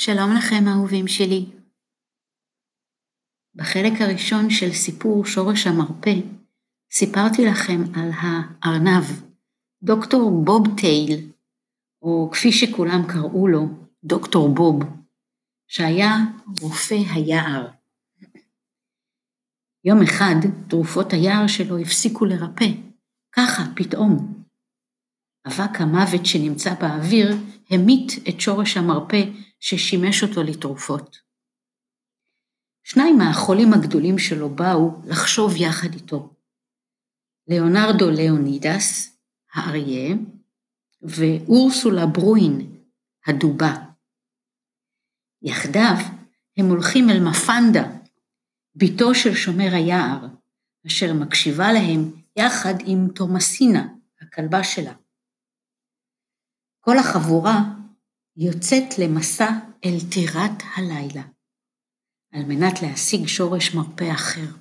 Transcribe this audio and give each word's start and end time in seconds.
שלום 0.00 0.30
לכם 0.38 0.68
אהובים 0.68 1.08
שלי. 1.08 1.46
בחלק 3.54 3.92
הראשון 4.00 4.50
של 4.50 4.72
סיפור 4.72 5.24
שורש 5.24 5.66
המרפא 5.66 6.14
סיפרתי 6.92 7.46
לכם 7.46 7.82
על 7.96 8.10
הארנב, 8.14 9.04
דוקטור 9.82 10.44
בוב 10.44 10.66
טייל, 10.80 11.30
או 12.02 12.30
כפי 12.32 12.52
שכולם 12.52 13.02
קראו 13.08 13.48
לו, 13.48 13.66
דוקטור 14.04 14.54
בוב, 14.54 14.82
שהיה 15.68 16.14
רופא 16.60 16.98
היער. 17.14 17.68
יום 19.84 20.02
אחד 20.02 20.36
תרופות 20.68 21.12
היער 21.12 21.46
שלו 21.46 21.78
הפסיקו 21.78 22.24
לרפא, 22.24 22.68
ככה, 23.32 23.62
פתאום. 23.76 24.44
אבק 25.46 25.80
המוות 25.80 26.26
שנמצא 26.26 26.74
באוויר 26.74 27.36
המית 27.70 28.12
את 28.28 28.40
שורש 28.40 28.76
המרפא 28.76 29.47
ששימש 29.60 30.22
אותו 30.22 30.42
לתרופות. 30.42 31.20
שניים 32.82 33.18
מהחולים 33.18 33.72
הגדולים 33.72 34.18
שלו 34.18 34.48
באו 34.48 35.02
לחשוב 35.06 35.56
יחד 35.56 35.94
איתו. 35.94 36.34
ליאונרדו 37.48 38.10
ליאונידס, 38.10 39.18
האריה, 39.52 40.16
ואורסולה 41.02 42.06
ברואין, 42.06 42.82
הדובה. 43.26 43.74
יחדיו 45.42 45.96
הם 46.56 46.66
הולכים 46.66 47.10
אל 47.10 47.20
מפנדה, 47.30 47.82
בתו 48.74 49.14
של 49.14 49.34
שומר 49.34 49.74
היער, 49.74 50.26
אשר 50.86 51.12
מקשיבה 51.12 51.72
להם 51.72 52.10
יחד 52.36 52.74
עם 52.86 53.08
תומסינה, 53.14 53.88
הכלבה 54.20 54.64
שלה. 54.64 54.92
כל 56.80 56.98
החבורה 56.98 57.77
יוצאת 58.40 58.98
למסע 58.98 59.48
אל 59.84 59.98
טירת 60.14 60.62
הלילה, 60.76 61.22
על 62.32 62.42
מנת 62.48 62.82
להשיג 62.82 63.26
שורש 63.26 63.74
מרפא 63.74 64.12
אחר. 64.14 64.56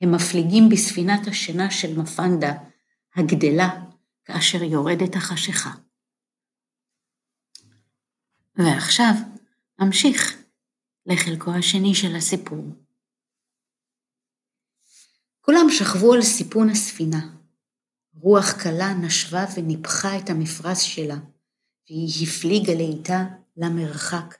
הם 0.00 0.14
מפליגים 0.14 0.68
בספינת 0.72 1.26
השינה 1.26 1.70
של 1.70 1.98
מפנדה, 1.98 2.52
הגדלה, 3.16 3.68
כאשר 4.24 4.62
יורדת 4.62 5.16
החשיכה. 5.16 5.70
ועכשיו 8.56 9.14
אמשיך 9.82 10.42
לחלקו 11.06 11.50
השני 11.58 11.94
של 11.94 12.16
הסיפור. 12.16 12.64
כולם 15.40 15.66
שכבו 15.70 16.14
על 16.14 16.22
סיפון 16.22 16.68
הספינה. 16.70 17.36
רוח 18.14 18.52
קלה 18.62 18.94
נשבה 18.94 19.44
וניפחה 19.56 20.18
את 20.18 20.30
המפרש 20.30 20.94
שלה, 20.94 21.16
והיא 21.90 22.26
הפליגה 22.28 22.74
לאיטה 22.74 23.24
למרחק, 23.56 24.34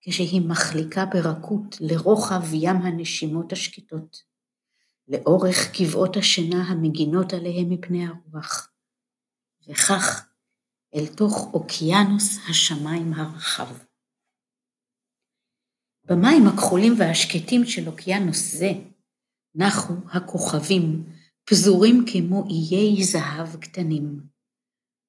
כשהיא 0.00 0.40
מחליקה 0.48 1.06
ברכות 1.06 1.76
לרוחב 1.80 2.42
ים 2.52 2.76
הנשימות 2.76 3.52
השקטות, 3.52 4.22
לאורך 5.08 5.56
קבעות 5.78 6.16
השינה 6.16 6.62
המגינות 6.62 7.32
עליהם 7.32 7.70
מפני 7.70 8.06
הרוח, 8.06 8.70
וכך 9.68 10.28
אל 10.94 11.06
תוך 11.16 11.50
אוקיינוס 11.54 12.38
השמיים 12.50 13.12
הרחב. 13.12 13.78
במים 16.04 16.46
הכחולים 16.46 16.92
והשקטים 16.98 17.64
של 17.64 17.88
אוקיינוס 17.88 18.54
זה 18.54 18.70
נחו 19.54 19.94
הכוכבים, 20.12 21.04
פזורים 21.44 22.04
כמו 22.12 22.44
איי 22.48 23.04
זהב 23.04 23.56
קטנים, 23.56 24.20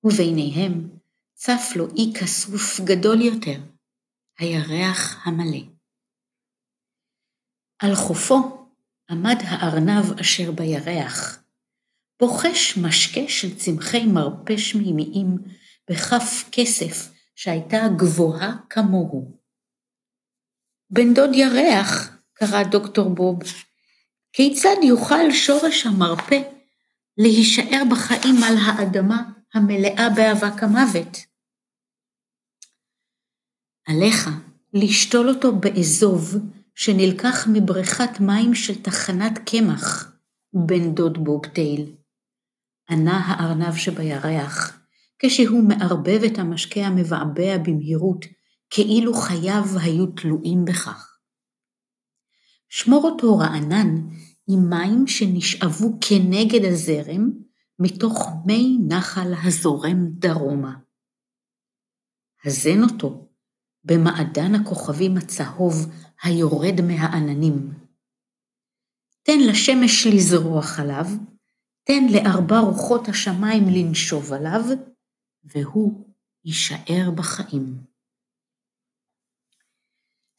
וביניהם 0.04 0.99
צף 1.42 1.72
לו 1.76 1.88
אי 1.96 2.14
כסוף 2.20 2.80
גדול 2.80 3.22
יותר, 3.22 3.60
הירח 4.40 5.28
המלא. 5.28 5.62
על 7.80 7.96
חופו 7.96 8.68
עמד 9.10 9.36
הארנב 9.42 10.20
אשר 10.20 10.52
בירח, 10.52 11.44
בוחש 12.20 12.78
משקה 12.78 13.22
של 13.28 13.56
צמחי 13.58 14.06
מרפא 14.06 14.58
שמימיים 14.58 15.38
בכף 15.90 16.50
כסף 16.52 17.12
שהייתה 17.36 17.78
גבוהה 17.98 18.58
כמוהו. 18.70 19.38
בן 20.90 21.14
דוד 21.14 21.30
ירח, 21.34 22.18
קרא 22.34 22.64
דוקטור 22.64 23.10
בוב, 23.10 23.40
כיצד 24.34 24.84
יוכל 24.84 25.32
שורש 25.32 25.86
המרפא 25.86 26.40
להישאר 27.18 27.84
בחיים 27.92 28.36
על 28.44 28.56
האדמה 28.58 29.32
המלאה 29.54 30.10
באבק 30.16 30.64
המוות? 30.64 31.29
עליך 33.90 34.30
לשתול 34.74 35.30
אותו 35.30 35.56
באזוב 35.56 36.36
שנלקח 36.76 37.48
מבריכת 37.54 38.20
מים 38.20 38.56
של 38.56 38.82
תחנת 38.82 39.40
קמח, 39.46 40.12
בן 40.54 40.96
דוד 40.96 41.18
בובטייל. 41.18 41.96
ענה 42.90 43.18
הארנב 43.26 43.76
שבירח, 43.76 44.80
כשהוא 45.20 45.64
מערבב 45.64 46.24
את 46.24 46.38
המשקה 46.38 46.80
המבעבע 46.80 47.58
במהירות, 47.58 48.26
כאילו 48.70 49.14
חייו 49.14 49.64
היו 49.82 50.06
תלויים 50.08 50.66
בכך. 50.66 51.18
שמור 52.70 53.04
אותו 53.04 53.38
רענן 53.38 53.96
עם 54.48 54.70
מים 54.70 55.08
שנשאבו 55.08 55.98
כנגד 56.02 56.66
הזרם 56.66 57.30
מתוך 57.80 58.30
מי 58.46 58.78
נחל 58.88 59.34
הזורם 59.44 60.06
דרומה. 60.10 60.74
הזן 62.46 62.84
אותו 62.84 63.29
במעדן 63.84 64.56
הכוכבים 64.56 65.18
הצהוב 65.18 65.76
היורד 66.24 66.82
מהעננים. 66.82 67.74
תן 69.24 69.40
לשמש 69.50 70.08
לזרוח 70.08 70.80
עליו, 70.80 71.06
תן 71.84 72.04
לארבע 72.14 72.60
רוחות 72.60 73.08
השמיים 73.08 73.64
לנשוב 73.74 74.34
עליו, 74.34 74.62
והוא 75.44 76.06
יישאר 76.46 77.12
בחיים. 77.16 77.84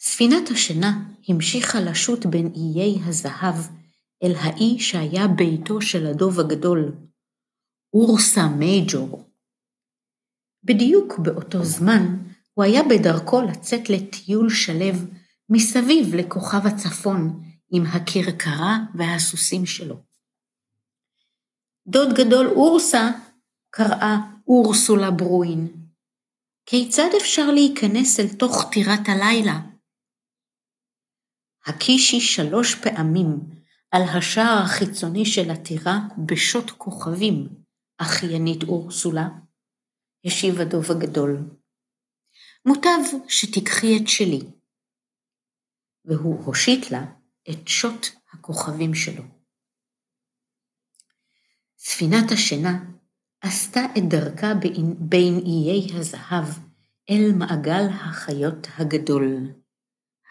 ספינת 0.00 0.50
השינה 0.50 1.10
המשיכה 1.28 1.80
לשוט 1.80 2.26
בין 2.26 2.52
איי 2.54 2.98
הזהב 3.04 3.54
אל 4.22 4.32
האי 4.36 4.78
שהיה 4.78 5.28
ביתו 5.28 5.82
של 5.82 6.06
הדוב 6.06 6.40
הגדול, 6.40 6.92
אורסה 7.92 8.48
מייג'ור. 8.48 9.30
בדיוק 10.64 11.18
באותו 11.18 11.64
זמן 11.64 12.29
הוא 12.60 12.64
היה 12.64 12.82
בדרכו 12.82 13.40
לצאת 13.40 13.90
לטיול 13.90 14.50
שלו 14.50 14.98
מסביב 15.48 16.14
לכוכב 16.14 16.66
הצפון 16.66 17.42
עם 17.70 17.82
הכרכרה 17.86 18.78
והסוסים 18.94 19.66
שלו. 19.66 19.96
דוד 21.86 22.08
גדול 22.14 22.46
אורסה, 22.46 23.10
קראה 23.70 24.16
אורסולה 24.48 25.10
ברואין, 25.10 25.68
כיצד 26.66 27.08
אפשר 27.20 27.50
להיכנס 27.50 28.20
אל 28.20 28.28
תוך 28.38 28.64
טירת 28.72 29.08
הלילה? 29.08 29.60
הקישי 31.66 32.20
שלוש 32.20 32.74
פעמים 32.74 33.40
על 33.90 34.02
השער 34.02 34.62
החיצוני 34.64 35.26
של 35.26 35.50
הטירה 35.50 35.98
בשוט 36.26 36.70
כוכבים, 36.70 37.48
אחיינית 37.98 38.62
אורסולה, 38.62 39.28
השיב 40.26 40.60
הדוב 40.60 40.90
הגדול. 40.90 41.59
מוטב 42.66 43.28
שתיקחי 43.28 43.96
את 43.96 44.08
שלי. 44.08 44.40
והוא 46.04 46.44
הושיט 46.44 46.90
לה 46.90 47.04
את 47.50 47.68
שוט 47.68 48.06
הכוכבים 48.32 48.94
שלו. 48.94 49.22
ספינת 51.78 52.32
השינה 52.32 52.84
עשתה 53.40 53.80
את 53.98 54.02
דרכה 54.10 54.54
בין, 54.60 54.94
בין 55.08 55.34
איי 55.46 55.98
הזהב 55.98 56.46
אל 57.10 57.32
מעגל 57.38 57.88
החיות 57.90 58.66
הגדול, 58.78 59.24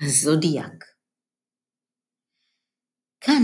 הזודיאק. 0.01 0.85
כאן 3.21 3.43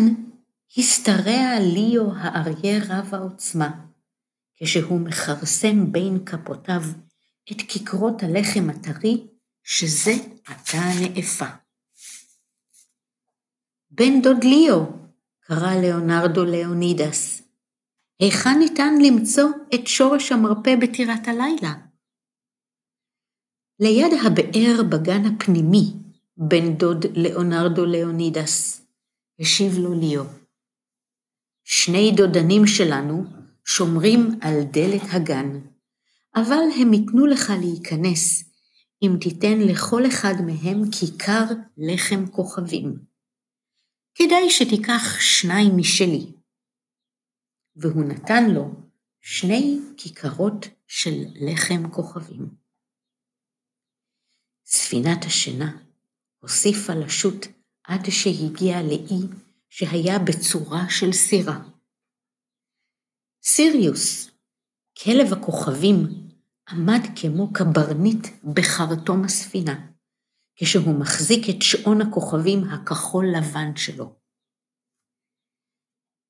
השתרע 0.77 1.59
ליאו 1.73 2.15
האריה 2.15 2.79
רב 2.89 3.13
העוצמה, 3.13 3.85
כשהוא 4.55 4.99
מכרסם 4.99 5.91
בין 5.91 6.25
כפותיו 6.25 6.81
את 7.51 7.61
כיכרות 7.67 8.23
הלחם 8.23 8.69
הטרי, 8.69 9.27
שזה 9.63 10.11
עתה 10.45 10.77
נאפה. 11.01 11.45
בן 13.89 14.21
דוד 14.21 14.43
ליאו, 14.43 14.85
קרא 15.39 15.73
ליאונרדו 15.81 16.45
ליאונידס, 16.45 17.41
היכן 18.19 18.59
ניתן 18.59 18.93
למצוא 19.01 19.49
את 19.75 19.87
שורש 19.87 20.31
המרפא 20.31 20.75
בטירת 20.81 21.27
הלילה? 21.27 21.73
ליד 23.79 24.13
הבאר 24.25 24.83
בגן 24.91 25.25
הפנימי, 25.25 25.93
בן 26.37 26.73
דוד 26.77 27.05
ליאונרדו 27.15 27.85
ליאונידס, 27.85 28.81
השיב 29.39 29.77
לו 29.77 29.93
ליאו. 29.99 30.23
שני 31.63 32.11
דודנים 32.17 32.67
שלנו 32.67 33.23
שומרים 33.65 34.39
על 34.41 34.63
דלת 34.71 35.01
הגן. 35.11 35.74
אבל 36.35 36.63
הם 36.81 36.93
ייתנו 36.93 37.25
לך 37.25 37.49
להיכנס, 37.61 38.43
אם 39.03 39.17
תיתן 39.21 39.59
לכל 39.59 40.07
אחד 40.07 40.33
מהם 40.45 40.91
כיכר 40.91 41.45
לחם 41.77 42.27
כוכבים. 42.31 42.99
כדאי 44.15 44.49
שתיקח 44.49 45.19
שניים 45.19 45.77
משלי. 45.77 46.31
והוא 47.75 48.03
נתן 48.05 48.43
לו 48.53 48.71
שני 49.21 49.79
כיכרות 49.97 50.65
של 50.87 51.25
לחם 51.35 51.89
כוכבים. 51.91 52.49
ספינת 54.65 55.25
השינה 55.25 55.77
הוסיפה 56.39 56.93
לשוט 56.93 57.45
עד 57.83 58.01
שהגיע 58.09 58.81
לאי 58.81 59.37
שהיה 59.69 60.19
בצורה 60.19 60.89
של 60.89 61.11
סירה. 61.11 61.59
סיריוס, 63.43 64.31
כלב 65.03 65.33
הכוכבים, 65.33 66.24
עמד 66.69 67.01
כמו 67.21 67.53
קברניט 67.53 68.27
בחרטום 68.53 69.23
הספינה, 69.23 69.87
כשהוא 70.55 70.99
מחזיק 70.99 71.49
את 71.49 71.61
שעון 71.61 72.01
הכוכבים 72.01 72.63
הכחול 72.63 73.25
לבן 73.37 73.75
שלו. 73.75 74.15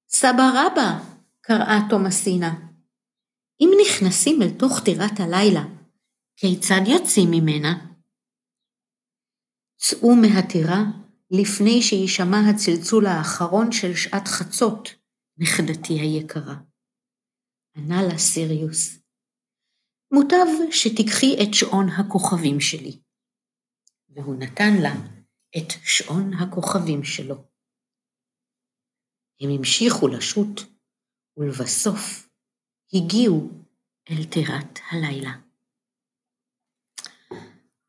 סבא 0.10 0.44
רבא, 0.54 1.00
קראה 1.42 1.80
תומסינה, 1.90 2.54
אם 3.60 3.70
נכנסים 3.82 4.42
אל 4.42 4.60
תוך 4.60 4.80
טירת 4.86 5.20
הלילה, 5.20 5.64
כיצד 6.38 6.82
יוצאים 6.88 7.30
ממנה? 7.32 7.96
צאו 9.78 10.16
מהטירה 10.16 10.84
לפני 11.32 11.82
שיישמע 11.82 12.38
הצלצול 12.50 13.06
האחרון 13.06 13.72
של 13.72 13.96
שעת 13.96 14.28
חצות, 14.28 14.90
נכדתי 15.38 15.94
היקרה. 15.94 16.56
ענה 17.76 18.04
לה 18.04 18.18
סיריוס, 18.18 19.05
מוטב 20.16 20.72
שתיקחי 20.72 21.36
את 21.44 21.54
שעון 21.54 21.90
הכוכבים 21.90 22.60
שלי. 22.60 23.02
והוא 24.10 24.36
נתן 24.36 24.74
לה 24.84 24.94
את 25.58 25.70
שעון 25.84 26.34
הכוכבים 26.34 27.04
שלו. 27.04 27.36
הם 29.42 29.50
המשיכו 29.50 30.08
לשוט, 30.08 30.62
ולבסוף 31.38 32.30
הגיעו 32.94 33.50
אל 34.10 34.24
טירת 34.24 34.80
הלילה. 34.92 35.32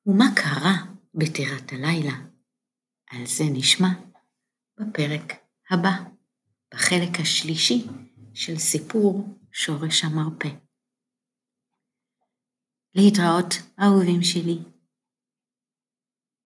ומה 0.06 0.24
קרה 0.36 0.94
בטירת 1.14 1.72
הלילה? 1.72 2.16
על 3.10 3.26
זה 3.26 3.44
נשמע 3.52 3.88
בפרק 4.80 5.32
הבא, 5.70 5.96
בחלק 6.74 7.20
השלישי 7.20 7.86
של 8.34 8.58
סיפור 8.58 9.38
שורש 9.52 10.04
המרפא. 10.04 10.65
להתראות, 12.96 13.62
אהובים 13.82 14.22
שלי. 14.22 14.58